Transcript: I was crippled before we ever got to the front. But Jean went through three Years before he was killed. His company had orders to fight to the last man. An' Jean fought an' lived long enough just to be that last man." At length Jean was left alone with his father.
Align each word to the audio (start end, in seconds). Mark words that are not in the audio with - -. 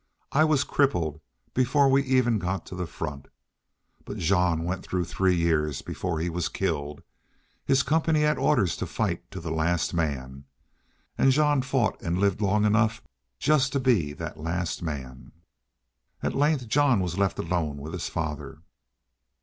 I 0.31 0.45
was 0.45 0.63
crippled 0.63 1.21
before 1.53 1.87
we 1.87 2.17
ever 2.17 2.31
got 2.31 2.65
to 2.65 2.75
the 2.75 2.87
front. 2.87 3.27
But 4.03 4.17
Jean 4.17 4.63
went 4.63 4.83
through 4.83 5.05
three 5.05 5.35
Years 5.35 5.83
before 5.83 6.19
he 6.19 6.27
was 6.27 6.49
killed. 6.49 7.03
His 7.67 7.83
company 7.83 8.21
had 8.21 8.39
orders 8.39 8.75
to 8.77 8.87
fight 8.87 9.29
to 9.29 9.39
the 9.39 9.51
last 9.51 9.93
man. 9.93 10.45
An' 11.19 11.29
Jean 11.29 11.61
fought 11.61 12.01
an' 12.01 12.15
lived 12.19 12.41
long 12.41 12.65
enough 12.65 13.03
just 13.37 13.73
to 13.73 13.79
be 13.79 14.11
that 14.13 14.39
last 14.39 14.81
man." 14.81 15.33
At 16.23 16.33
length 16.33 16.67
Jean 16.67 16.99
was 16.99 17.19
left 17.19 17.37
alone 17.37 17.77
with 17.77 17.93
his 17.93 18.09
father. 18.09 18.63